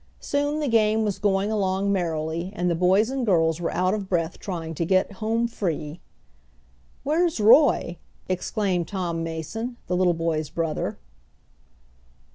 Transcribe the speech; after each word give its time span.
Soon 0.19 0.59
the 0.59 0.67
game 0.67 1.03
was 1.05 1.19
going 1.19 1.51
along 1.51 1.91
merrily, 1.91 2.51
and 2.55 2.71
the 2.71 2.75
boys 2.75 3.11
and 3.11 3.23
girls 3.23 3.61
were 3.61 3.69
out 3.69 3.93
of 3.93 4.09
breath 4.09 4.39
trying 4.39 4.73
to 4.73 4.83
get 4.83 5.11
"home 5.21 5.47
free." 5.47 6.01
"Where's 7.03 7.39
Roy?" 7.39 7.99
exclaimed 8.27 8.87
Tom 8.87 9.23
Mason, 9.23 9.77
the 9.85 9.95
little 9.95 10.15
boy's 10.15 10.49
brother. 10.49 10.97